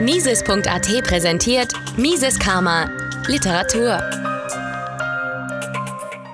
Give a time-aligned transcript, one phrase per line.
[0.00, 2.84] Mises.at präsentiert Mises Karma
[3.26, 3.98] Literatur.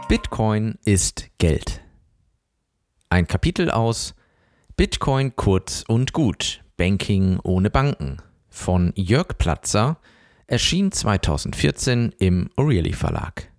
[0.08, 1.82] Bitcoin ist Geld.
[3.08, 4.14] Ein Kapitel aus
[4.76, 6.62] Bitcoin kurz und gut.
[6.76, 9.98] Banking ohne Banken von Jörg Platzer
[10.46, 13.50] erschien 2014 im O'Reilly Verlag.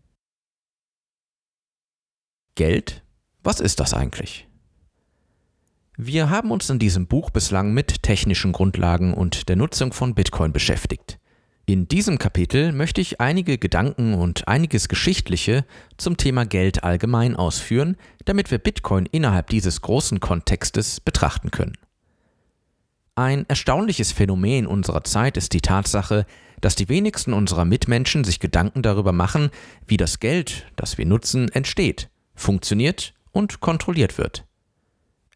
[2.56, 3.04] Geld?
[3.44, 4.47] Was ist das eigentlich?
[6.00, 10.54] Wir haben uns in diesem Buch bislang mit technischen Grundlagen und der Nutzung von Bitcoin
[10.54, 11.18] beschäftigt.
[11.66, 15.66] In diesem Kapitel möchte ich einige Gedanken und einiges Geschichtliche
[15.98, 21.80] zum Thema Geld allgemein ausführen, damit wir Bitcoin innerhalb dieses großen Kontextes betrachten können.
[23.16, 26.28] Ein erstaunliches Phänomen unserer Zeit ist die Tatsache,
[26.62, 29.50] dass die wenigsten unserer Mitmenschen sich Gedanken darüber machen,
[29.88, 34.47] wie das Geld, das wir nutzen, entsteht, funktioniert und kontrolliert wird.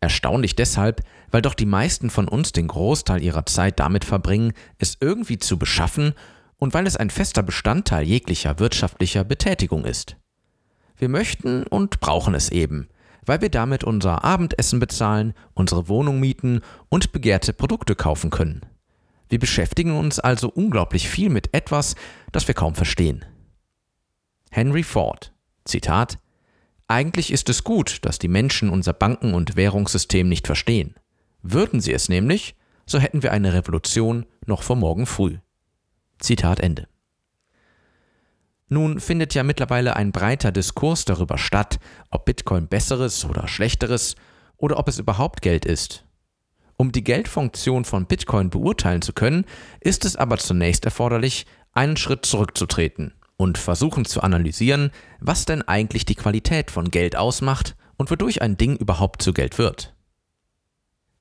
[0.01, 4.97] Erstaunlich deshalb, weil doch die meisten von uns den Großteil ihrer Zeit damit verbringen, es
[4.99, 6.13] irgendwie zu beschaffen
[6.57, 10.17] und weil es ein fester Bestandteil jeglicher wirtschaftlicher Betätigung ist.
[10.97, 12.89] Wir möchten und brauchen es eben,
[13.25, 18.65] weil wir damit unser Abendessen bezahlen, unsere Wohnung mieten und begehrte Produkte kaufen können.
[19.29, 21.95] Wir beschäftigen uns also unglaublich viel mit etwas,
[22.31, 23.23] das wir kaum verstehen.
[24.49, 25.31] Henry Ford,
[25.63, 26.17] Zitat,
[26.91, 30.95] eigentlich ist es gut, dass die Menschen unser Banken- und Währungssystem nicht verstehen.
[31.41, 35.37] Würden sie es nämlich, so hätten wir eine Revolution noch vor morgen früh.
[36.19, 36.87] Zitat Ende.
[38.67, 44.15] Nun findet ja mittlerweile ein breiter Diskurs darüber statt, ob Bitcoin besseres oder schlechteres
[44.57, 46.05] oder ob es überhaupt Geld ist.
[46.77, 49.45] Um die Geldfunktion von Bitcoin beurteilen zu können,
[49.79, 56.05] ist es aber zunächst erforderlich, einen Schritt zurückzutreten und versuchen zu analysieren, was denn eigentlich
[56.05, 59.95] die Qualität von Geld ausmacht und wodurch ein Ding überhaupt zu Geld wird.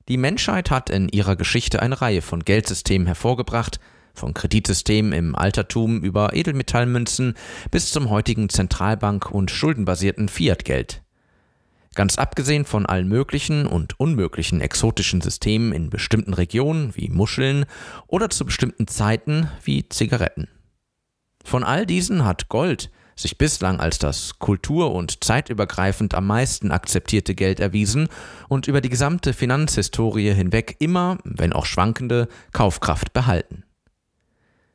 [0.07, 3.79] Die Menschheit hat in ihrer Geschichte eine Reihe von Geldsystemen hervorgebracht,
[4.13, 7.33] von Kreditsystemen im Altertum über Edelmetallmünzen
[7.71, 11.01] bis zum heutigen Zentralbank- und schuldenbasierten Fiat-Geld.
[11.95, 17.65] Ganz abgesehen von allen möglichen und unmöglichen exotischen Systemen in bestimmten Regionen wie Muscheln
[18.05, 20.47] oder zu bestimmten Zeiten wie Zigaretten.
[21.43, 27.35] Von all diesen hat Gold sich bislang als das kultur- und zeitübergreifend am meisten akzeptierte
[27.35, 28.09] Geld erwiesen
[28.49, 33.63] und über die gesamte Finanzhistorie hinweg immer, wenn auch schwankende, Kaufkraft behalten.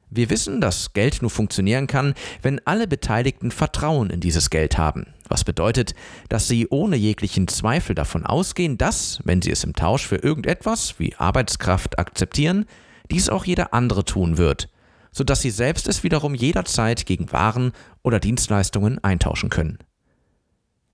[0.09, 5.07] Wir wissen, dass Geld nur funktionieren kann, wenn alle Beteiligten Vertrauen in dieses Geld haben,
[5.29, 5.95] was bedeutet,
[6.29, 11.01] dass sie ohne jeglichen Zweifel davon ausgehen, dass, wenn sie es im Tausch für irgendetwas
[11.01, 12.67] wie Arbeitskraft akzeptieren,
[13.11, 14.69] dies auch jeder andere tun wird,
[15.17, 17.73] sodass sie selbst es wiederum jederzeit gegen Waren
[18.03, 19.79] oder Dienstleistungen eintauschen können.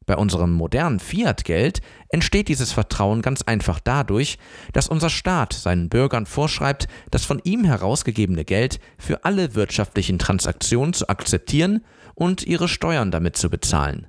[0.06, 4.38] Bei unserem modernen Fiat-Geld entsteht dieses Vertrauen ganz einfach dadurch,
[4.72, 10.94] dass unser Staat seinen Bürgern vorschreibt, das von ihm herausgegebene Geld für alle wirtschaftlichen Transaktionen
[10.94, 11.84] zu akzeptieren
[12.14, 14.06] und ihre Steuern damit zu bezahlen.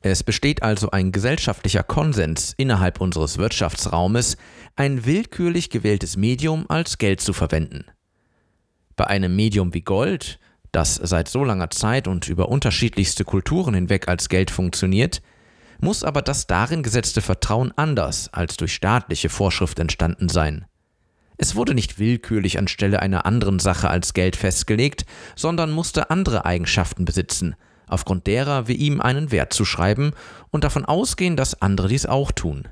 [0.00, 4.36] Es besteht also ein gesellschaftlicher Konsens innerhalb unseres Wirtschaftsraumes,
[4.74, 7.84] ein willkürlich gewähltes Medium als Geld zu verwenden.
[8.96, 10.38] Bei einem Medium wie Gold,
[10.70, 15.22] das seit so langer Zeit und über unterschiedlichste Kulturen hinweg als Geld funktioniert,
[15.80, 20.64] muss aber das darin gesetzte Vertrauen anders als durch staatliche Vorschrift entstanden sein.
[21.36, 25.04] Es wurde nicht willkürlich anstelle einer anderen Sache als Geld festgelegt,
[25.34, 27.56] sondern musste andere Eigenschaften besitzen,
[27.88, 30.12] aufgrund derer wir ihm einen Wert zuschreiben
[30.50, 32.68] und davon ausgehen, dass andere dies auch tun.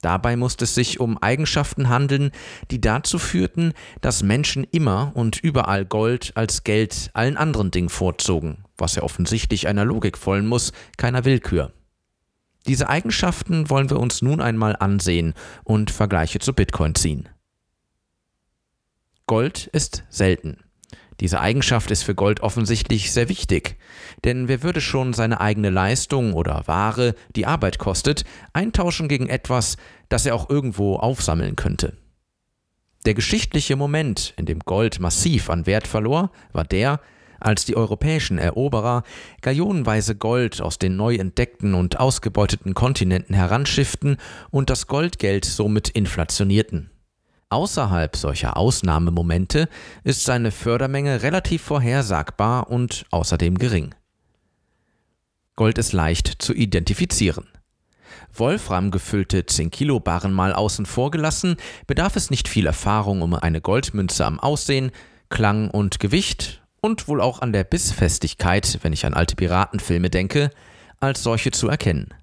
[0.00, 2.30] Dabei musste es sich um Eigenschaften handeln,
[2.70, 8.64] die dazu führten, dass Menschen immer und überall Gold als Geld allen anderen Dingen vorzogen,
[8.76, 11.72] was ja offensichtlich einer Logik folgen muss, keiner Willkür.
[12.68, 17.28] Diese Eigenschaften wollen wir uns nun einmal ansehen und Vergleiche zu Bitcoin ziehen.
[19.26, 20.67] Gold ist selten.
[21.20, 23.76] Diese Eigenschaft ist für Gold offensichtlich sehr wichtig,
[24.24, 29.76] denn wer würde schon seine eigene Leistung oder Ware, die Arbeit kostet, eintauschen gegen etwas,
[30.08, 31.96] das er auch irgendwo aufsammeln könnte?
[33.04, 37.00] Der geschichtliche Moment, in dem Gold massiv an Wert verlor, war der,
[37.40, 39.02] als die europäischen Eroberer
[39.40, 44.16] gallionenweise Gold aus den neu entdeckten und ausgebeuteten Kontinenten heranschifften
[44.50, 46.90] und das Goldgeld somit inflationierten.
[47.50, 49.68] Außerhalb solcher Ausnahmemomente
[50.04, 53.94] ist seine Fördermenge relativ vorhersagbar und außerdem gering.
[55.56, 57.48] Gold ist leicht zu identifizieren.
[58.34, 61.56] Wolfram gefüllte 10 Kilo Barren mal außen vor gelassen,
[61.86, 64.92] bedarf es nicht viel Erfahrung, um eine Goldmünze am Aussehen,
[65.30, 70.50] Klang und Gewicht und wohl auch an der Bissfestigkeit, wenn ich an alte Piratenfilme denke,
[71.00, 72.14] als solche zu erkennen.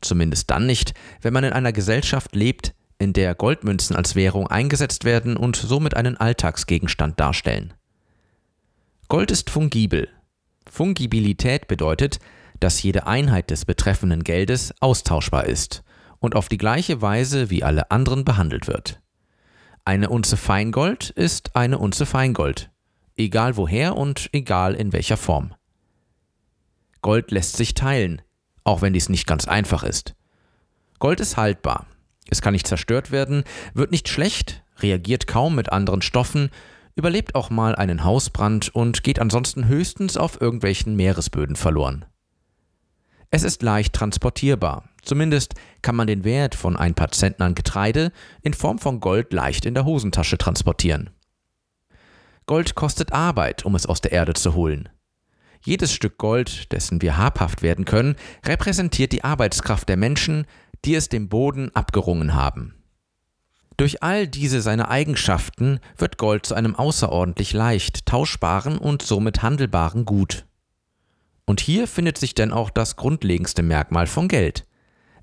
[0.00, 5.04] Zumindest dann nicht, wenn man in einer Gesellschaft lebt, in der Goldmünzen als Währung eingesetzt
[5.04, 7.74] werden und somit einen Alltagsgegenstand darstellen.
[9.08, 10.08] Gold ist fungibel.
[10.70, 12.18] Fungibilität bedeutet,
[12.60, 15.82] dass jede Einheit des betreffenden Geldes austauschbar ist
[16.18, 19.00] und auf die gleiche Weise wie alle anderen behandelt wird.
[19.84, 22.70] Eine Unze Feingold ist eine Unze Feingold,
[23.16, 25.54] egal woher und egal in welcher Form.
[27.02, 28.22] Gold lässt sich teilen,
[28.64, 30.14] auch wenn dies nicht ganz einfach ist.
[30.98, 31.86] Gold ist haltbar.
[32.34, 33.44] Es kann nicht zerstört werden,
[33.74, 36.50] wird nicht schlecht, reagiert kaum mit anderen Stoffen,
[36.96, 42.06] überlebt auch mal einen Hausbrand und geht ansonsten höchstens auf irgendwelchen Meeresböden verloren.
[43.30, 48.10] Es ist leicht transportierbar, zumindest kann man den Wert von ein paar Zentnern Getreide
[48.42, 51.10] in Form von Gold leicht in der Hosentasche transportieren.
[52.46, 54.88] Gold kostet Arbeit, um es aus der Erde zu holen.
[55.64, 60.46] Jedes Stück Gold, dessen wir habhaft werden können, repräsentiert die Arbeitskraft der Menschen,
[60.84, 62.74] die es dem Boden abgerungen haben.
[63.76, 70.04] Durch all diese seine Eigenschaften wird Gold zu einem außerordentlich leicht tauschbaren und somit handelbaren
[70.04, 70.46] Gut.
[71.44, 74.66] Und hier findet sich denn auch das grundlegendste Merkmal von Geld.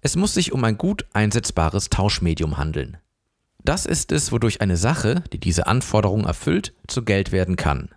[0.02, 2.98] Es muss sich um ein gut einsetzbares Tauschmedium handeln.
[3.64, 7.90] Das ist es, wodurch eine Sache, die diese Anforderung erfüllt, zu Geld werden kann.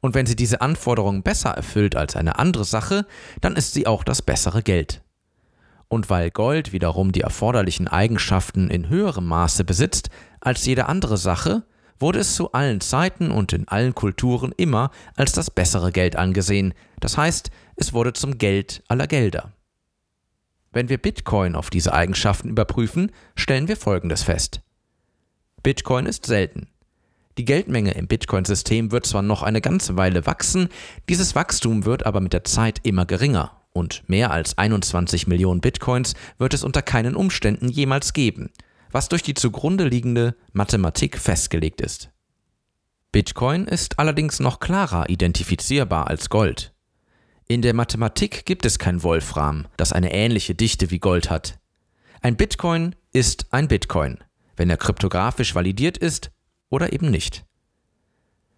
[0.00, 3.06] Und wenn sie diese Anforderung besser erfüllt als eine andere Sache,
[3.40, 5.02] dann ist sie auch das bessere Geld.
[5.88, 10.10] Und weil Gold wiederum die erforderlichen Eigenschaften in höherem Maße besitzt
[10.40, 11.64] als jede andere Sache,
[11.98, 16.74] wurde es zu allen Zeiten und in allen Kulturen immer als das bessere Geld angesehen,
[17.00, 19.52] das heißt, es wurde zum Geld aller Gelder.
[20.72, 24.60] Wenn wir Bitcoin auf diese Eigenschaften überprüfen, stellen wir Folgendes fest.
[25.62, 26.68] Bitcoin ist selten.
[27.38, 30.68] Die Geldmenge im Bitcoin-System wird zwar noch eine ganze Weile wachsen,
[31.08, 36.14] dieses Wachstum wird aber mit der Zeit immer geringer und mehr als 21 Millionen Bitcoins
[36.38, 38.50] wird es unter keinen Umständen jemals geben,
[38.90, 42.10] was durch die zugrunde liegende Mathematik festgelegt ist.
[43.12, 46.74] Bitcoin ist allerdings noch klarer identifizierbar als Gold.
[47.48, 51.58] In der Mathematik gibt es kein Wolfram, das eine ähnliche Dichte wie Gold hat.
[52.22, 54.18] Ein Bitcoin ist ein Bitcoin,
[54.56, 56.32] wenn er kryptografisch validiert ist
[56.70, 57.44] oder eben nicht.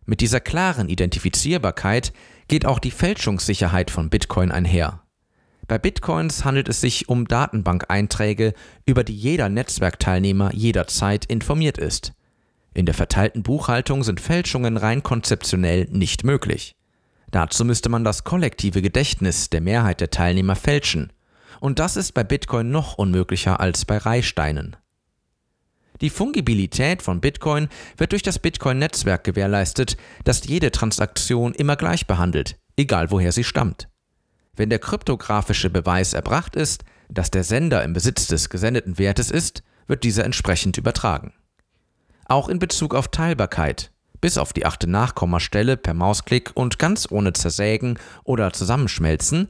[0.06, 2.14] Mit dieser klaren Identifizierbarkeit
[2.48, 5.02] geht auch die Fälschungssicherheit von Bitcoin einher.
[5.68, 8.54] Bei Bitcoins handelt es sich um Datenbank-Einträge,
[8.86, 12.14] über die jeder Netzwerkteilnehmer jederzeit informiert ist.
[12.72, 16.74] In der verteilten Buchhaltung sind Fälschungen rein konzeptionell nicht möglich.
[17.30, 21.12] Dazu müsste man das kollektive Gedächtnis der Mehrheit der Teilnehmer fälschen.
[21.60, 24.76] Und das ist bei Bitcoin noch unmöglicher als bei Reihsteinen.
[26.00, 27.68] Die Fungibilität von Bitcoin
[27.98, 33.88] wird durch das Bitcoin-Netzwerk gewährleistet, das jede Transaktion immer gleich behandelt, egal woher sie stammt.
[34.58, 39.62] Wenn der kryptografische Beweis erbracht ist, dass der Sender im Besitz des gesendeten Wertes ist,
[39.86, 41.32] wird dieser entsprechend übertragen.
[42.26, 47.34] Auch in Bezug auf Teilbarkeit, bis auf die achte Nachkommastelle per Mausklick und ganz ohne
[47.34, 49.48] Zersägen oder Zusammenschmelzen,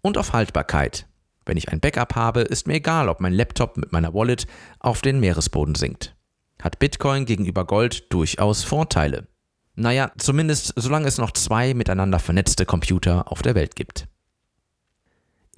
[0.00, 1.06] und auf Haltbarkeit.
[1.44, 4.46] Wenn ich ein Backup habe, ist mir egal, ob mein Laptop mit meiner Wallet
[4.78, 6.16] auf den Meeresboden sinkt.
[6.62, 9.26] Hat Bitcoin gegenüber Gold durchaus Vorteile.
[9.74, 14.06] Naja, zumindest solange es noch zwei miteinander vernetzte Computer auf der Welt gibt.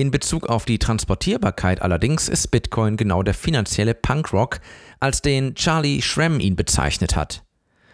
[0.01, 4.61] In Bezug auf die Transportierbarkeit allerdings ist Bitcoin genau der finanzielle Punkrock,
[5.01, 7.43] als den Charlie Shrem ihn bezeichnet hat.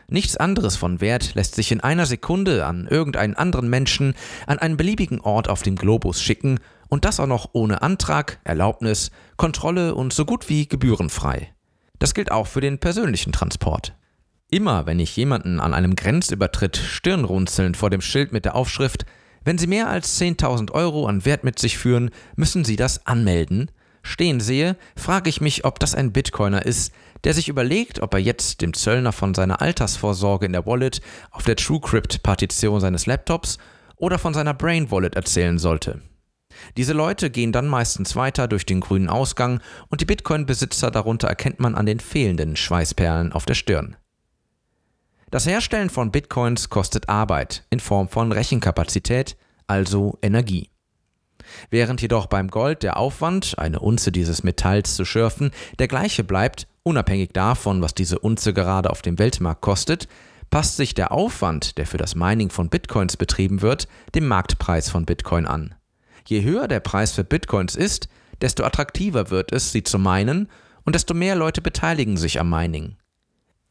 [0.08, 4.12] Nichts anderes von Wert lässt sich in einer Sekunde an irgendeinen anderen Menschen
[4.46, 9.10] an einen beliebigen Ort auf dem Globus schicken und das auch noch ohne Antrag, Erlaubnis,
[9.38, 11.54] Kontrolle und so gut wie gebührenfrei.
[11.98, 13.94] Das gilt auch für den persönlichen Transport.
[14.50, 19.06] Immer wenn ich jemanden an einem Grenzübertritt stirnrunzelnd vor dem Schild mit der Aufschrift
[19.44, 23.70] wenn Sie mehr als 10.000 Euro an Wert mit sich führen, müssen Sie das anmelden.
[24.02, 26.92] Stehen sehe, frage ich mich, ob das ein Bitcoiner ist,
[27.24, 31.44] der sich überlegt, ob er jetzt dem Zöllner von seiner Altersvorsorge in der Wallet auf
[31.44, 33.58] der TrueCrypt-Partition seines Laptops
[33.96, 36.02] oder von seiner Brain Wallet erzählen sollte.
[36.76, 41.60] Diese Leute gehen dann meistens weiter durch den grünen Ausgang und die Bitcoin-Besitzer darunter erkennt
[41.60, 43.96] man an den fehlenden Schweißperlen auf der Stirn.
[45.30, 50.70] Das Herstellen von Bitcoins kostet Arbeit in Form von Rechenkapazität, also Energie.
[51.70, 56.66] Während jedoch beim Gold der Aufwand, eine Unze dieses Metalls zu schürfen, der gleiche bleibt,
[56.82, 60.08] unabhängig davon, was diese Unze gerade auf dem Weltmarkt kostet,
[60.50, 65.04] passt sich der Aufwand, der für das Mining von Bitcoins betrieben wird, dem Marktpreis von
[65.04, 65.74] Bitcoin an.
[66.26, 68.08] Je höher der Preis für Bitcoins ist,
[68.40, 70.48] desto attraktiver wird es, sie zu minen,
[70.84, 72.96] und desto mehr Leute beteiligen sich am Mining.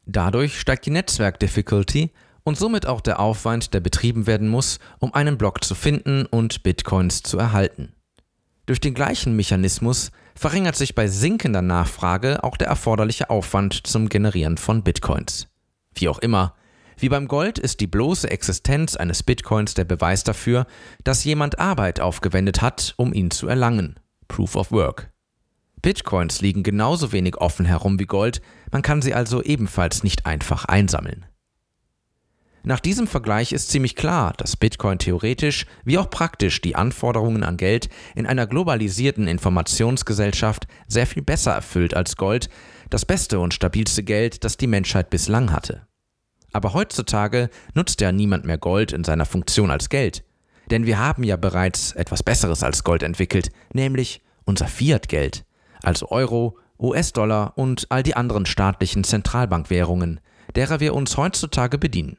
[0.06, 5.38] Dadurch steigt die Netzwerk-Difficulty und somit auch der Aufwand, der betrieben werden muss, um einen
[5.38, 7.94] Block zu finden und Bitcoins zu erhalten.
[8.66, 14.56] Durch den gleichen Mechanismus verringert sich bei sinkender Nachfrage auch der erforderliche Aufwand zum Generieren
[14.58, 15.48] von Bitcoins.
[15.94, 16.54] Wie auch immer,
[16.98, 20.66] wie beim Gold ist die bloße Existenz eines Bitcoins der Beweis dafür,
[21.02, 23.98] dass jemand Arbeit aufgewendet hat, um ihn zu erlangen.
[24.28, 25.13] Proof of Work.
[25.84, 28.40] Bitcoins liegen genauso wenig offen herum wie Gold,
[28.72, 31.26] man kann sie also ebenfalls nicht einfach einsammeln.
[32.62, 37.58] Nach diesem Vergleich ist ziemlich klar, dass Bitcoin theoretisch wie auch praktisch die Anforderungen an
[37.58, 42.48] Geld in einer globalisierten Informationsgesellschaft sehr viel besser erfüllt als Gold,
[42.88, 45.86] das beste und stabilste Geld, das die Menschheit bislang hatte.
[46.54, 50.24] Aber heutzutage nutzt ja niemand mehr Gold in seiner Funktion als Geld.
[50.70, 55.43] Denn wir haben ja bereits etwas Besseres als Gold entwickelt, nämlich unser Fiat-Geld,
[55.84, 60.20] also Euro, US-Dollar und all die anderen staatlichen Zentralbankwährungen,
[60.54, 62.18] derer wir uns heutzutage bedienen.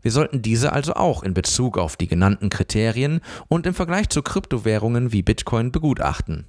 [0.00, 4.22] Wir sollten diese also auch in Bezug auf die genannten Kriterien und im Vergleich zu
[4.22, 6.46] Kryptowährungen wie Bitcoin begutachten.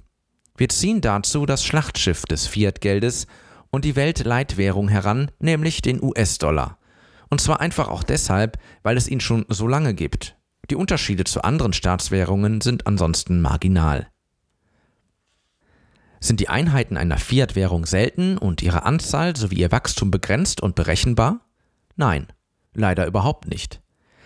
[0.56, 3.26] Wir ziehen dazu das Schlachtschiff des Fiat-Geldes
[3.70, 6.78] und die Weltleitwährung heran, nämlich den US-Dollar.
[7.28, 10.36] Und zwar einfach auch deshalb, weil es ihn schon so lange gibt.
[10.70, 14.09] Die Unterschiede zu anderen Staatswährungen sind ansonsten marginal.
[16.20, 21.40] Sind die Einheiten einer Fiat-Währung selten und ihre Anzahl sowie ihr Wachstum begrenzt und berechenbar?
[21.96, 22.26] Nein.
[22.74, 23.80] Leider überhaupt nicht.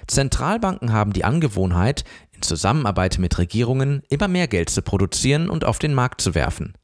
[0.06, 5.78] Zentralbanken haben die Angewohnheit, in Zusammenarbeit mit Regierungen immer mehr Geld zu produzieren und auf
[5.78, 6.74] den Markt zu werfen.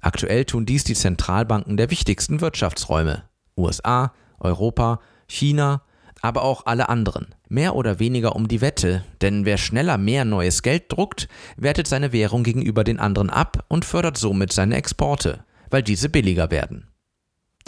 [0.00, 3.24] Aktuell tun dies die Zentralbanken der wichtigsten Wirtschaftsräume
[3.56, 5.82] USA, Europa, China,
[6.22, 10.62] aber auch alle anderen, mehr oder weniger um die Wette, denn wer schneller mehr neues
[10.62, 15.82] Geld druckt, wertet seine Währung gegenüber den anderen ab und fördert somit seine Exporte, weil
[15.82, 16.88] diese billiger werden.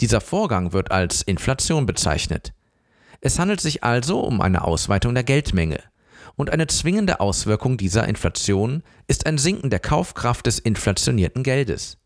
[0.01, 2.53] Dieser Vorgang wird als Inflation bezeichnet.
[3.21, 5.79] Es handelt sich also um eine Ausweitung der Geldmenge.
[6.35, 11.97] Und eine zwingende Auswirkung dieser Inflation ist ein Sinken der Kaufkraft des inflationierten Geldes.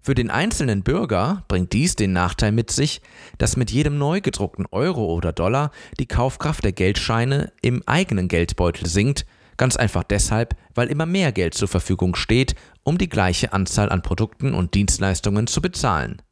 [0.00, 3.02] Für den einzelnen Bürger bringt dies den Nachteil mit sich,
[3.36, 8.86] dass mit jedem neu gedruckten Euro oder Dollar die Kaufkraft der Geldscheine im eigenen Geldbeutel
[8.86, 9.26] sinkt,
[9.56, 14.02] ganz einfach deshalb, weil immer mehr Geld zur Verfügung steht, um die gleiche Anzahl an
[14.02, 16.22] Produkten und Dienstleistungen zu bezahlen.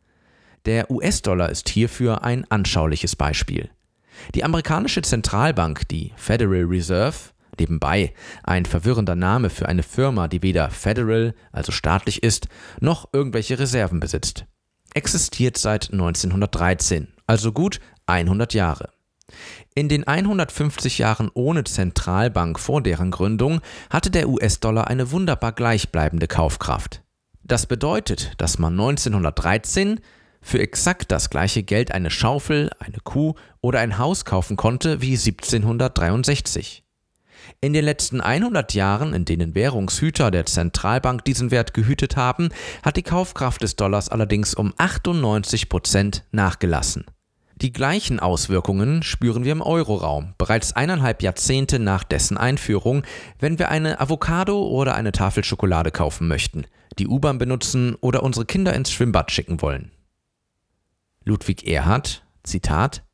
[0.65, 3.71] Der US-Dollar ist hierfür ein anschauliches Beispiel.
[4.35, 7.17] Die amerikanische Zentralbank, die Federal Reserve,
[7.59, 12.49] nebenbei ein verwirrender Name für eine Firma, die weder federal, also staatlich ist,
[12.81, 14.47] noch irgendwelche Reserven besitzt,
[14.95, 18.91] existiert seit 1913, also gut 100 Jahre.
[19.75, 23.61] In den 150 Jahren ohne Zentralbank vor deren Gründung
[23.91, 27.03] hatte der US-Dollar eine wunderbar gleichbleibende Kaufkraft.
[27.43, 30.01] Das bedeutet, dass man 1913
[30.41, 35.17] für exakt das gleiche Geld eine Schaufel, eine Kuh oder ein Haus kaufen konnte wie
[35.17, 36.86] 1763.
[37.61, 42.51] In den letzten 100 Jahren, in denen Währungshüter der Zentralbank diesen Wert gehütet haben,
[42.83, 47.05] hat die Kaufkraft des Dollars allerdings um 98 Prozent nachgelassen.
[47.57, 53.03] Die gleichen Auswirkungen spüren wir im Euroraum, bereits eineinhalb Jahrzehnte nach dessen Einführung,
[53.39, 56.67] wenn wir eine Avocado oder eine Tafel Schokolade kaufen möchten,
[56.99, 59.91] die U-Bahn benutzen oder unsere Kinder ins Schwimmbad schicken wollen.
[61.25, 63.06] Ludwig Erhard, Zitat,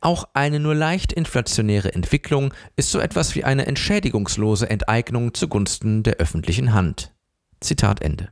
[0.00, 6.16] auch eine nur leicht inflationäre Entwicklung ist so etwas wie eine entschädigungslose Enteignung zugunsten der
[6.16, 7.14] öffentlichen Hand.
[7.60, 8.30] Zitat Ende.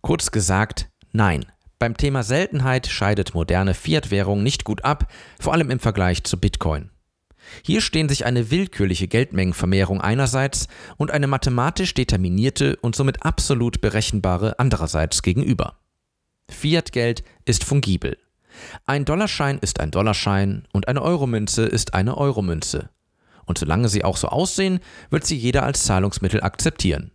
[0.00, 1.46] Kurz gesagt, nein.
[1.78, 5.10] Beim Thema Seltenheit scheidet moderne Fiat-Währung nicht gut ab,
[5.40, 6.90] vor allem im Vergleich zu Bitcoin.
[7.62, 14.58] Hier stehen sich eine willkürliche Geldmengenvermehrung einerseits und eine mathematisch determinierte und somit absolut berechenbare
[14.58, 15.78] andererseits gegenüber.
[16.50, 18.18] Fiat-Geld ist fungibel.
[18.86, 22.90] Ein Dollarschein ist ein Dollarschein und eine Euromünze ist eine Euromünze.
[23.46, 24.80] Und solange sie auch so aussehen,
[25.10, 27.10] wird sie jeder als Zahlungsmittel akzeptieren.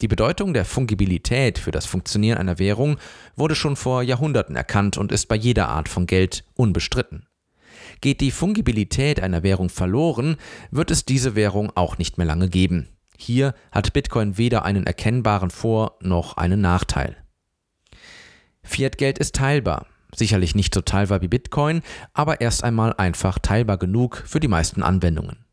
[0.00, 2.98] Die Bedeutung der Fungibilität für das Funktionieren einer Währung
[3.36, 7.26] wurde schon vor Jahrhunderten erkannt und ist bei jeder Art von Geld unbestritten.
[8.00, 10.36] Geht die Fungibilität einer Währung verloren,
[10.70, 12.88] wird es diese Währung auch nicht mehr lange geben.
[13.16, 17.16] Hier hat Bitcoin weder einen erkennbaren Vor- noch einen Nachteil.
[18.64, 19.86] Fiat-Geld ist teilbar.
[20.14, 24.82] Sicherlich nicht so teilbar wie Bitcoin, aber erst einmal einfach teilbar genug für die meisten
[24.82, 25.44] Anwendungen.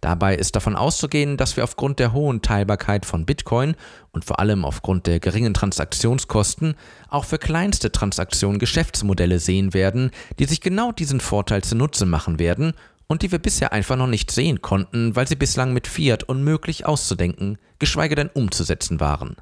[0.00, 3.76] Dabei ist davon auszugehen, dass wir aufgrund der hohen Teilbarkeit von Bitcoin
[4.10, 6.74] und vor allem aufgrund der geringen Transaktionskosten
[7.08, 12.72] auch für kleinste Transaktionen Geschäftsmodelle sehen werden, die sich genau diesen Vorteil zunutze machen werden
[13.06, 16.86] und die wir bisher einfach noch nicht sehen konnten, weil sie bislang mit Fiat unmöglich
[16.86, 19.36] auszudenken, geschweige denn umzusetzen waren.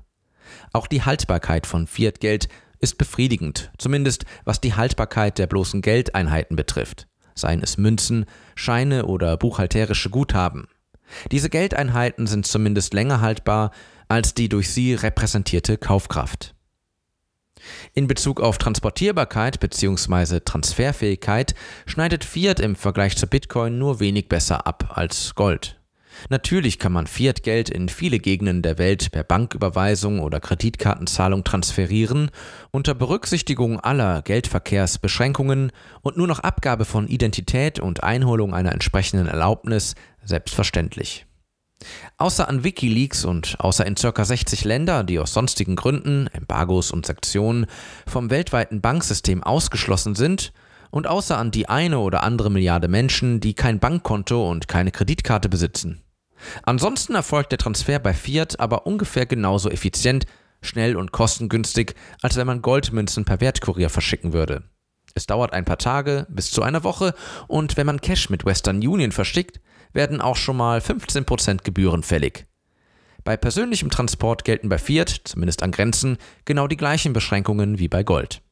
[0.73, 2.49] Auch die Haltbarkeit von Fiat-Geld
[2.81, 9.37] ist befriedigend, zumindest was die Haltbarkeit der bloßen Geldeinheiten betrifft, seien es Münzen, Scheine oder
[9.37, 10.69] buchhalterische Guthaben.
[11.31, 13.71] Diese Geldeinheiten sind zumindest länger haltbar
[14.09, 16.55] als die durch sie repräsentierte Kaufkraft.
[17.95, 20.41] In Bezug auf Transportierbarkeit bzw.
[20.41, 21.55] Transferfähigkeit
[21.87, 25.80] schneidet Fiat im Vergleich zu Bitcoin nur wenig besser ab als Gold.
[26.29, 32.31] Natürlich kann man Fiat-Geld in viele Gegenden der Welt per Banküberweisung oder Kreditkartenzahlung transferieren,
[32.71, 35.73] unter Berücksichtigung aller Geldverkehrsbeschränkungen
[36.03, 41.27] und nur noch Abgabe von Identität und Einholung einer entsprechenden Erlaubnis selbstverständlich.
[42.19, 44.25] Außer an Wikileaks und außer in ca.
[44.25, 47.67] 60 Länder, die aus sonstigen Gründen, Embargos und Sektionen,
[48.07, 50.53] vom weltweiten Banksystem ausgeschlossen sind,
[50.91, 55.49] und außer an die eine oder andere Milliarde Menschen, die kein Bankkonto und keine Kreditkarte
[55.49, 56.03] besitzen.
[56.63, 60.27] Ansonsten erfolgt der Transfer bei Fiat aber ungefähr genauso effizient,
[60.63, 64.65] schnell und kostengünstig, als wenn man Goldmünzen per Wertkurier verschicken würde.
[65.15, 67.15] Es dauert ein paar Tage bis zu einer Woche
[67.49, 69.61] und wenn man Cash mit Western Union verschickt,
[69.93, 72.47] werden auch schon mal 15% Gebühren fällig.
[73.25, 78.03] Bei persönlichem Transport gelten bei Fiat, zumindest an Grenzen, genau die gleichen Beschränkungen wie bei
[78.03, 78.43] Gold.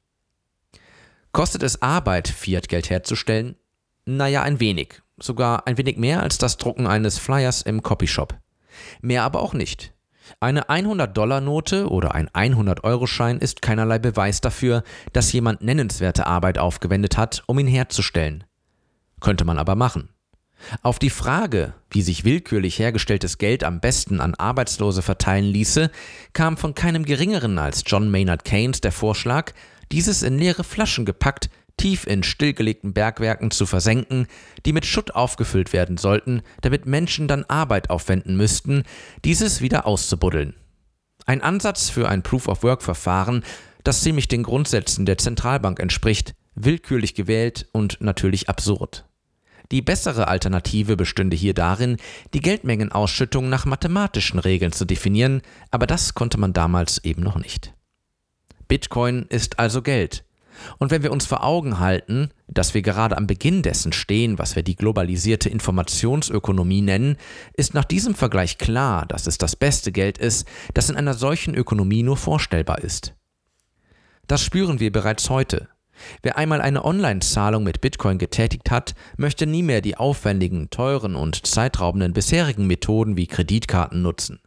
[1.33, 3.57] Kostet es Arbeit, Fiat-Geld herzustellen?
[4.05, 5.03] Naja, ein wenig.
[5.21, 8.39] Sogar ein wenig mehr als das Drucken eines Flyers im Copyshop.
[9.01, 9.93] Mehr aber auch nicht.
[10.41, 14.83] Eine 100-Dollar-Note oder ein 100-Euro-Schein ist keinerlei Beweis dafür,
[15.13, 18.45] dass jemand nennenswerte Arbeit aufgewendet hat, um ihn herzustellen.
[19.21, 20.11] Könnte man aber machen.
[20.83, 25.91] Auf die Frage, wie sich willkürlich hergestelltes Geld am besten an Arbeitslose verteilen ließe,
[26.33, 29.53] kam von keinem geringeren als John Maynard Keynes der Vorschlag,
[29.93, 31.49] dieses in leere Flaschen gepackt,
[31.79, 34.27] tief in stillgelegten Bergwerken zu versenken,
[34.67, 38.83] die mit Schutt aufgefüllt werden sollten, damit Menschen dann Arbeit aufwenden müssten,
[39.25, 40.55] dieses wieder auszubuddeln.
[41.25, 43.43] Ein Ansatz für ein Proof-of-Work-Verfahren,
[43.85, 49.07] das ziemlich den Grundsätzen der Zentralbank entspricht, willkürlich gewählt und natürlich absurd.
[49.71, 51.99] Die bessere Alternative bestünde hier darin,
[52.33, 57.75] die Geldmengenausschüttung nach mathematischen Regeln zu definieren, aber das konnte man damals eben noch nicht.
[58.67, 60.25] Bitcoin ist also Geld.
[60.79, 64.57] Und wenn wir uns vor Augen halten, dass wir gerade am Beginn dessen stehen, was
[64.57, 67.17] wir die globalisierte Informationsökonomie nennen,
[67.55, 71.55] ist nach diesem Vergleich klar, dass es das beste Geld ist, das in einer solchen
[71.55, 73.15] Ökonomie nur vorstellbar ist.
[74.27, 75.69] Das spüren wir bereits heute.
[76.23, 81.47] Wer einmal eine Online-Zahlung mit Bitcoin getätigt hat, möchte nie mehr die aufwendigen, teuren und
[81.47, 84.41] zeitraubenden bisherigen Methoden wie Kreditkarten nutzen.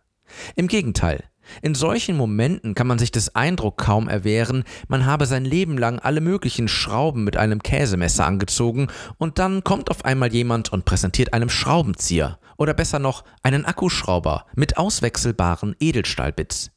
[0.56, 1.24] Im Gegenteil,
[1.62, 6.00] in solchen Momenten kann man sich des Eindruck kaum erwehren, man habe sein Leben lang
[6.00, 8.88] alle möglichen Schrauben mit einem Käsemesser angezogen
[9.18, 14.46] und dann kommt auf einmal jemand und präsentiert einem Schraubenzieher oder besser noch einen Akkuschrauber
[14.56, 16.72] mit auswechselbaren Edelstahlbits.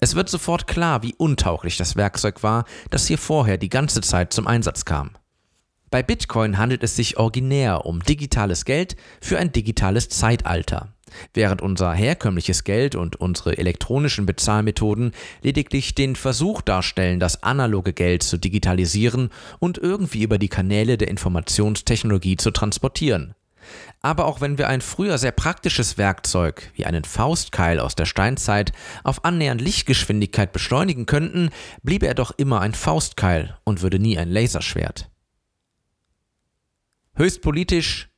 [0.00, 4.32] Es wird sofort klar, wie untauglich das Werkzeug war, das hier vorher die ganze Zeit
[4.32, 5.12] zum Einsatz kam.
[5.90, 10.93] Bei Bitcoin handelt es sich originär um digitales Geld für ein digitales Zeitalter,
[11.32, 18.22] während unser herkömmliches Geld und unsere elektronischen Bezahlmethoden lediglich den Versuch darstellen, das analoge Geld
[18.22, 23.34] zu digitalisieren und irgendwie über die Kanäle der Informationstechnologie zu transportieren.
[24.02, 28.72] Aber auch wenn wir ein früher sehr praktisches Werkzeug wie einen Faustkeil aus der Steinzeit
[29.02, 31.50] auf annähernd Lichtgeschwindigkeit beschleunigen könnten,
[31.82, 35.10] bliebe er doch immer ein Faustkeil und würde nie ein Laserschwert.
[37.16, 38.10] Höchst politisch,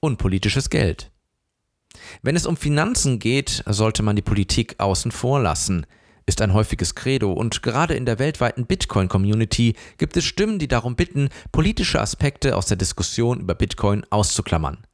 [0.00, 1.11] unpolitisches Geld.
[2.22, 5.86] Wenn es um Finanzen geht, sollte man die Politik außen vor lassen,
[6.26, 10.96] ist ein häufiges Credo und gerade in der weltweiten Bitcoin-Community gibt es Stimmen, die darum
[10.96, 14.86] bitten, politische Aspekte aus der Diskussion über Bitcoin auszuklammern.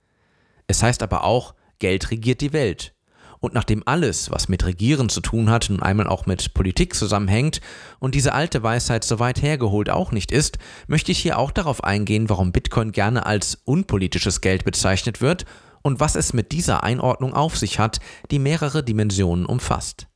[0.67, 2.95] Es heißt aber auch, Geld regiert die Welt.
[3.41, 7.61] Und nachdem alles, was mit Regieren zu tun hat, nun einmal auch mit Politik zusammenhängt
[8.01, 10.59] und diese alte Weisheit so weit hergeholt auch nicht ist,
[10.89, 15.45] möchte ich hier auch darauf eingehen, warum Bitcoin gerne als unpolitisches Geld bezeichnet wird
[15.83, 20.07] und was es mit dieser Einordnung auf sich hat, die mehrere Dimensionen umfasst.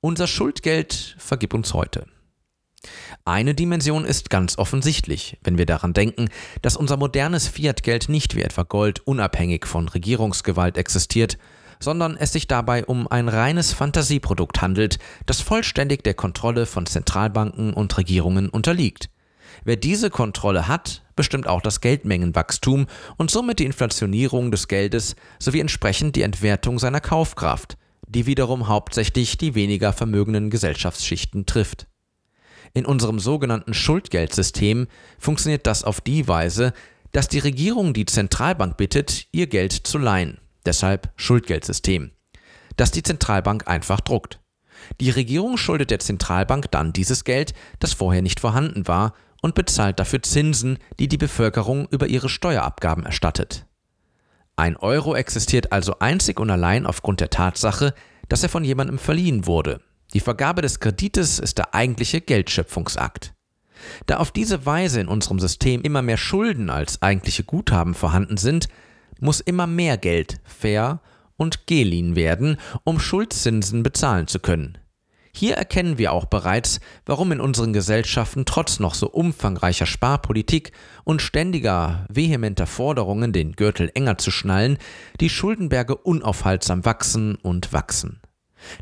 [0.00, 2.06] Unser Schuldgeld vergib uns heute.
[3.24, 6.28] Eine Dimension ist ganz offensichtlich, wenn wir daran denken,
[6.60, 11.38] dass unser modernes Fiat-Geld nicht wie etwa Gold unabhängig von Regierungsgewalt existiert,
[11.80, 17.72] sondern es sich dabei um ein reines Fantasieprodukt handelt, das vollständig der Kontrolle von Zentralbanken
[17.72, 19.10] und Regierungen unterliegt.
[19.64, 25.60] Wer diese Kontrolle hat, bestimmt auch das Geldmengenwachstum und somit die Inflationierung des Geldes sowie
[25.60, 27.76] entsprechend die Entwertung seiner Kaufkraft,
[28.08, 31.86] die wiederum hauptsächlich die weniger vermögenden Gesellschaftsschichten trifft.
[32.72, 36.72] In unserem sogenannten Schuldgeldsystem funktioniert das auf die Weise,
[37.12, 40.38] dass die Regierung die Zentralbank bittet, ihr Geld zu leihen.
[40.66, 42.10] Deshalb Schuldgeldsystem.
[42.76, 44.40] Dass die Zentralbank einfach druckt.
[45.00, 49.14] Die Regierung schuldet der Zentralbank dann dieses Geld, das vorher nicht vorhanden war,
[49.44, 53.66] und bezahlt dafür Zinsen, die die Bevölkerung über ihre Steuerabgaben erstattet.
[54.56, 57.92] Ein Euro existiert also einzig und allein aufgrund der Tatsache,
[58.30, 59.82] dass er von jemandem verliehen wurde.
[60.14, 63.34] Die Vergabe des Kredites ist der eigentliche Geldschöpfungsakt.
[64.06, 68.68] Da auf diese Weise in unserem System immer mehr Schulden als eigentliche Guthaben vorhanden sind,
[69.20, 71.00] muss immer mehr Geld fair
[71.36, 74.78] und geliehen werden, um Schuldzinsen bezahlen zu können.
[75.36, 80.70] Hier erkennen wir auch bereits, warum in unseren Gesellschaften trotz noch so umfangreicher Sparpolitik
[81.02, 84.78] und ständiger vehementer Forderungen, den Gürtel enger zu schnallen,
[85.20, 88.20] die Schuldenberge unaufhaltsam wachsen und wachsen.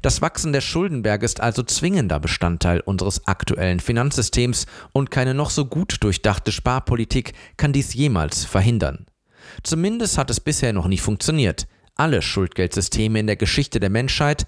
[0.02, 5.64] Das Wachsen der Schuldenberge ist also zwingender Bestandteil unseres aktuellen Finanzsystems und keine noch so
[5.64, 9.06] gut durchdachte Sparpolitik kann dies jemals verhindern.
[9.62, 11.66] Zumindest hat es bisher noch nie funktioniert.
[11.96, 14.46] Alle Schuldgeldsysteme in der Geschichte der Menschheit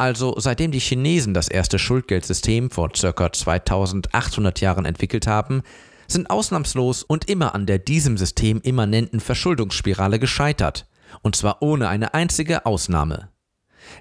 [0.00, 3.32] also seitdem die Chinesen das erste Schuldgeldsystem vor ca.
[3.32, 5.62] 2800 Jahren entwickelt haben,
[6.08, 10.88] sind ausnahmslos und immer an der diesem System immanenten Verschuldungsspirale gescheitert,
[11.22, 13.28] und zwar ohne eine einzige Ausnahme.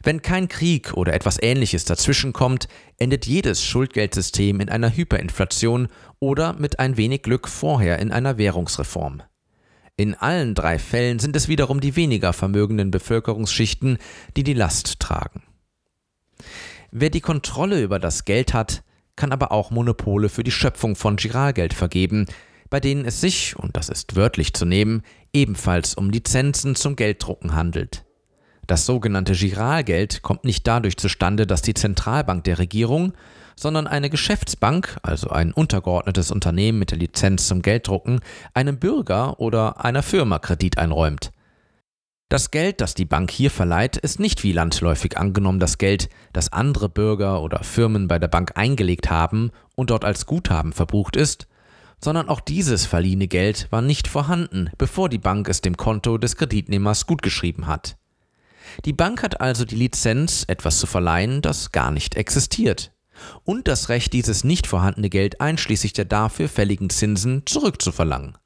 [0.03, 6.79] Wenn kein Krieg oder etwas Ähnliches dazwischenkommt, endet jedes Schuldgeldsystem in einer Hyperinflation oder mit
[6.79, 9.21] ein wenig Glück vorher in einer Währungsreform.
[9.97, 13.97] In allen drei Fällen sind es wiederum die weniger vermögenden Bevölkerungsschichten,
[14.37, 15.43] die die Last tragen.
[16.91, 18.83] Wer die Kontrolle über das Geld hat,
[19.15, 22.25] kann aber auch Monopole für die Schöpfung von Giralgeld vergeben,
[22.69, 27.55] bei denen es sich, und das ist wörtlich zu nehmen, ebenfalls um Lizenzen zum Gelddrucken
[27.55, 28.05] handelt.
[28.67, 33.13] Das sogenannte Giralgeld kommt nicht dadurch zustande, dass die Zentralbank der Regierung,
[33.55, 38.21] sondern eine Geschäftsbank, also ein untergeordnetes Unternehmen mit der Lizenz zum Gelddrucken,
[38.53, 41.31] einem Bürger oder einer Firma Kredit einräumt.
[42.29, 46.53] Das Geld, das die Bank hier verleiht, ist nicht wie landläufig angenommen das Geld, das
[46.53, 51.47] andere Bürger oder Firmen bei der Bank eingelegt haben und dort als Guthaben verbucht ist,
[51.99, 56.35] sondern auch dieses verliehene Geld war nicht vorhanden, bevor die Bank es dem Konto des
[56.35, 57.97] Kreditnehmers gutgeschrieben hat.
[58.85, 62.93] Die Bank hat also die Lizenz, etwas zu verleihen, das gar nicht existiert,
[63.43, 68.37] und das Recht, dieses nicht vorhandene Geld einschließlich der dafür fälligen Zinsen zurückzuverlangen.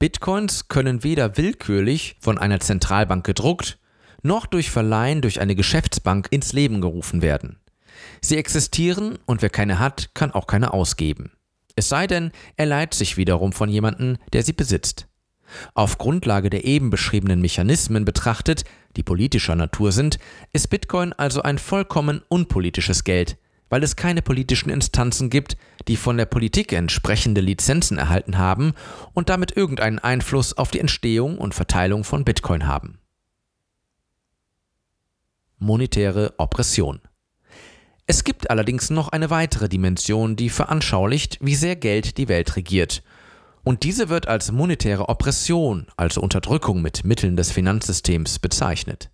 [0.00, 3.78] Bitcoins können weder willkürlich von einer Zentralbank gedruckt,
[4.22, 7.60] noch durch Verleihen durch eine Geschäftsbank ins Leben gerufen werden.
[8.22, 11.32] Sie existieren und wer keine hat, kann auch keine ausgeben.
[11.76, 15.06] Es sei denn, er leiht sich wiederum von jemandem, der sie besitzt.
[15.74, 18.64] Auf Grundlage der eben beschriebenen Mechanismen betrachtet,
[18.96, 20.18] die politischer Natur sind,
[20.54, 23.36] ist Bitcoin also ein vollkommen unpolitisches Geld,
[23.70, 25.56] weil es keine politischen Instanzen gibt,
[25.88, 28.74] die von der Politik entsprechende Lizenzen erhalten haben
[29.14, 32.98] und damit irgendeinen Einfluss auf die Entstehung und Verteilung von Bitcoin haben.
[35.58, 37.00] Monetäre Oppression
[38.10, 43.04] es gibt allerdings noch eine weitere Dimension, die veranschaulicht, wie sehr Geld die Welt regiert.
[43.62, 49.12] Und diese wird als monetäre Oppression, also Unterdrückung mit Mitteln des Finanzsystems, bezeichnet.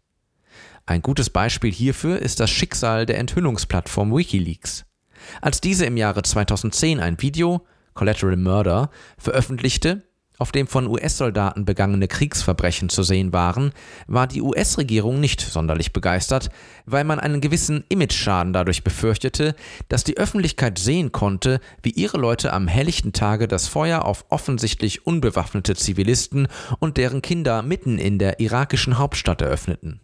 [0.89, 4.85] Ein gutes Beispiel hierfür ist das Schicksal der Enthüllungsplattform Wikileaks.
[5.41, 10.05] Als diese im Jahre 2010 ein Video, Collateral Murder, veröffentlichte,
[10.39, 13.73] auf dem von US-Soldaten begangene Kriegsverbrechen zu sehen waren,
[14.07, 16.51] war die US-Regierung nicht sonderlich begeistert,
[16.85, 19.57] weil man einen gewissen Imageschaden dadurch befürchtete,
[19.89, 25.05] dass die Öffentlichkeit sehen konnte, wie ihre Leute am helllichten Tage das Feuer auf offensichtlich
[25.05, 26.47] unbewaffnete Zivilisten
[26.79, 30.01] und deren Kinder mitten in der irakischen Hauptstadt eröffneten.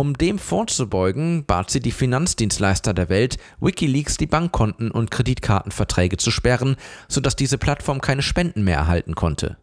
[0.00, 6.30] Um dem vorzubeugen, bat sie die Finanzdienstleister der Welt, Wikileaks die Bankkonten und Kreditkartenverträge zu
[6.30, 9.58] sperren, sodass diese Plattform keine Spenden mehr erhalten konnte.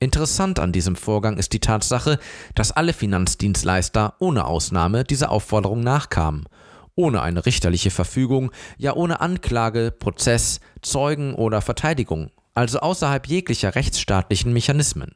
[0.00, 2.18] Interessant an diesem Vorgang ist die Tatsache,
[2.54, 6.44] dass alle Finanzdienstleister ohne Ausnahme dieser Aufforderung nachkamen,
[6.94, 14.52] ohne eine richterliche Verfügung, ja ohne Anklage, Prozess, Zeugen oder Verteidigung, also außerhalb jeglicher rechtsstaatlichen
[14.52, 15.14] Mechanismen.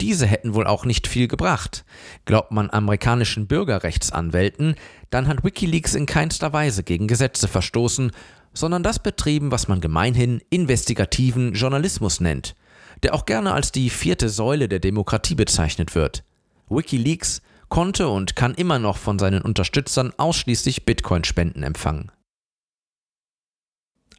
[0.00, 1.84] Diese hätten wohl auch nicht viel gebracht.
[2.24, 4.74] Glaubt man amerikanischen Bürgerrechtsanwälten,
[5.10, 8.10] dann hat Wikileaks in keinster Weise gegen Gesetze verstoßen,
[8.52, 12.56] sondern das betrieben, was man gemeinhin investigativen Journalismus nennt,
[13.02, 16.24] der auch gerne als die vierte Säule der Demokratie bezeichnet wird.
[16.68, 22.10] Wikileaks konnte und kann immer noch von seinen Unterstützern ausschließlich Bitcoin-Spenden empfangen.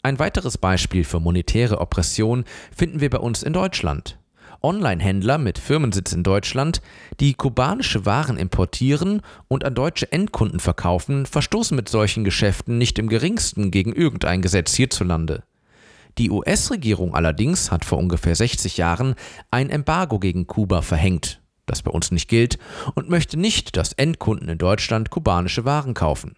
[0.03, 4.19] Ein weiteres Beispiel für monetäre Oppression finden wir bei uns in Deutschland.
[4.65, 6.81] Online-Händler mit Firmensitz in Deutschland,
[7.19, 13.07] die kubanische Waren importieren und an deutsche Endkunden verkaufen, verstoßen mit solchen Geschäften nicht im
[13.07, 15.43] geringsten gegen irgendein Gesetz hierzulande.
[16.17, 19.13] Die US-Regierung allerdings hat vor ungefähr 60 Jahren
[19.51, 22.57] ein Embargo gegen Kuba verhängt, das bei uns nicht gilt,
[22.95, 26.35] und möchte nicht, dass Endkunden in Deutschland kubanische Waren kaufen.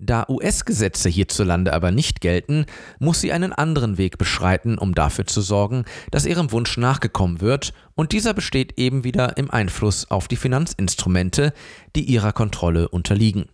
[0.00, 2.66] Da US-Gesetze hierzulande aber nicht gelten,
[2.98, 7.72] muss sie einen anderen Weg beschreiten, um dafür zu sorgen, dass ihrem Wunsch nachgekommen wird,
[7.94, 11.52] und dieser besteht eben wieder im Einfluss auf die Finanzinstrumente,
[11.96, 13.46] die ihrer Kontrolle unterliegen.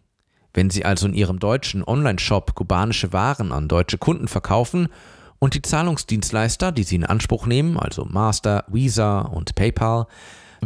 [0.53, 4.89] Wenn Sie also in Ihrem deutschen Online-Shop kubanische Waren an deutsche Kunden verkaufen
[5.41, 10.07] und die Zahlungsdienstleister, die Sie in Anspruch nehmen, also Master, Visa und PayPal,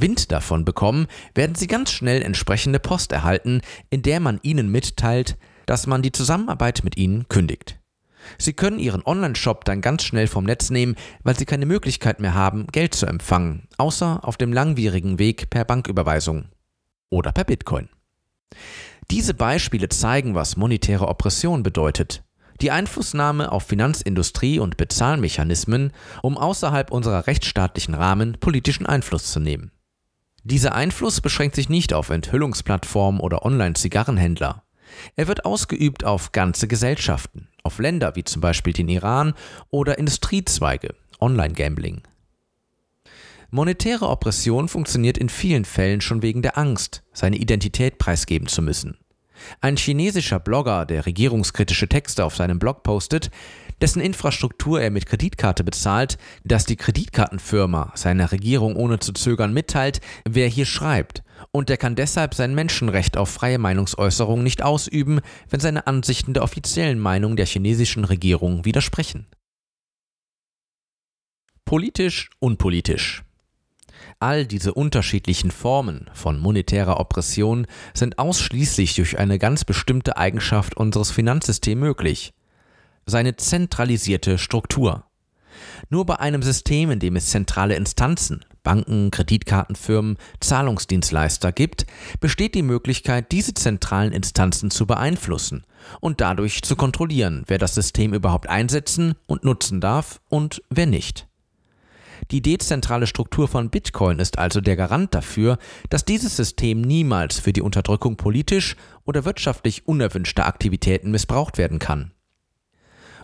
[0.00, 5.36] Wind davon bekommen, werden Sie ganz schnell entsprechende Post erhalten, in der man Ihnen mitteilt,
[5.66, 7.78] dass man die Zusammenarbeit mit ihnen kündigt.
[8.38, 12.34] Sie können Ihren Online-Shop dann ganz schnell vom Netz nehmen, weil Sie keine Möglichkeit mehr
[12.34, 16.46] haben, Geld zu empfangen, außer auf dem langwierigen Weg per Banküberweisung
[17.10, 17.88] oder per Bitcoin.
[19.10, 22.22] Diese Beispiele zeigen, was monetäre Oppression bedeutet.
[22.60, 29.70] Die Einflussnahme auf Finanzindustrie und Bezahlmechanismen, um außerhalb unserer rechtsstaatlichen Rahmen politischen Einfluss zu nehmen.
[30.50, 34.62] Dieser Einfluss beschränkt sich nicht auf Enthüllungsplattformen oder Online-Zigarrenhändler.
[35.14, 39.34] Er wird ausgeübt auf ganze Gesellschaften, auf Länder wie zum Beispiel den Iran
[39.68, 42.00] oder Industriezweige, Online-Gambling.
[43.50, 48.96] Monetäre Oppression funktioniert in vielen Fällen schon wegen der Angst, seine Identität preisgeben zu müssen.
[49.60, 53.30] Ein chinesischer Blogger, der regierungskritische Texte auf seinem Blog postet,
[53.80, 60.00] dessen Infrastruktur er mit Kreditkarte bezahlt, dass die Kreditkartenfirma seiner Regierung ohne zu zögern mitteilt,
[60.24, 65.60] wer hier schreibt und er kann deshalb sein Menschenrecht auf freie Meinungsäußerung nicht ausüben, wenn
[65.60, 69.26] seine Ansichten der offiziellen Meinung der chinesischen Regierung widersprechen.
[71.64, 73.24] Politisch, unpolitisch.
[74.20, 81.10] All diese unterschiedlichen Formen von monetärer Oppression sind ausschließlich durch eine ganz bestimmte Eigenschaft unseres
[81.10, 82.32] Finanzsystems möglich.
[83.08, 85.04] Seine zentralisierte Struktur.
[85.88, 91.86] Nur bei einem System, in dem es zentrale Instanzen, Banken, Kreditkartenfirmen, Zahlungsdienstleister gibt,
[92.20, 95.64] besteht die Möglichkeit, diese zentralen Instanzen zu beeinflussen
[96.00, 101.28] und dadurch zu kontrollieren, wer das System überhaupt einsetzen und nutzen darf und wer nicht.
[102.30, 105.56] Die dezentrale Struktur von Bitcoin ist also der Garant dafür,
[105.88, 112.12] dass dieses System niemals für die Unterdrückung politisch oder wirtschaftlich unerwünschter Aktivitäten missbraucht werden kann.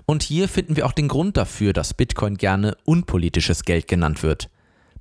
[0.07, 4.51] Und hier finden wir auch den Grund dafür, dass Bitcoin gerne unpolitisches Geld genannt wird.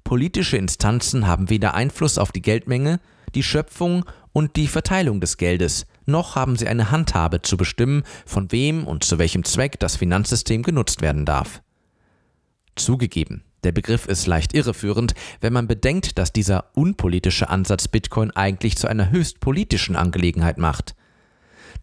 [0.04, 3.00] Politische Instanzen haben weder Einfluss auf die Geldmenge,
[3.36, 8.52] die Schöpfung und die Verteilung des Geldes, noch haben sie eine Handhabe zu bestimmen, von
[8.52, 11.62] wem und zu welchem Zweck das Finanzsystem genutzt werden darf.
[12.76, 18.78] Zugegeben, der Begriff ist leicht irreführend, wenn man bedenkt, dass dieser unpolitische Ansatz Bitcoin eigentlich
[18.78, 20.96] zu einer höchst politischen Angelegenheit macht.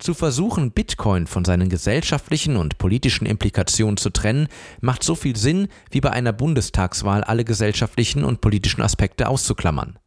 [0.00, 4.48] Zu versuchen, Bitcoin von seinen gesellschaftlichen und politischen Implikationen zu trennen,
[4.80, 9.98] macht so viel Sinn, wie bei einer Bundestagswahl alle gesellschaftlichen und politischen Aspekte auszuklammern.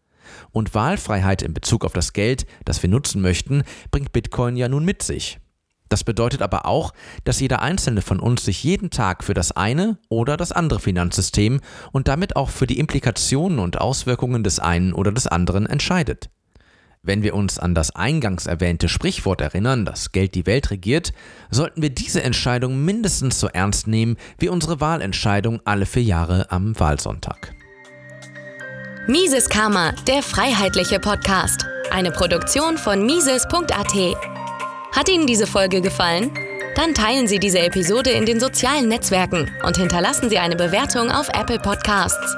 [0.51, 4.83] Und Wahlfreiheit in Bezug auf das Geld, das wir nutzen möchten, bringt Bitcoin ja nun
[4.83, 5.39] mit sich.
[5.89, 6.91] Das bedeutet aber auch,
[7.23, 11.61] dass jeder einzelne von uns sich jeden Tag für das eine oder das andere Finanzsystem
[11.91, 16.31] und damit auch für die Implikationen und Auswirkungen des einen oder des anderen entscheidet.
[17.05, 21.11] Wenn wir uns an das eingangs erwähnte Sprichwort erinnern, dass Geld die Welt regiert,
[21.51, 26.79] sollten wir diese Entscheidung mindestens so ernst nehmen wie unsere Wahlentscheidung alle vier Jahre am
[26.79, 27.53] Wahlsonntag.
[29.05, 31.65] Mises Karma, der freiheitliche Podcast.
[31.91, 34.17] Eine Produktion von Mises.at.
[34.95, 36.31] Hat Ihnen diese Folge gefallen?
[36.77, 41.27] Dann teilen Sie diese Episode in den sozialen Netzwerken und hinterlassen Sie eine Bewertung auf
[41.33, 42.37] Apple Podcasts.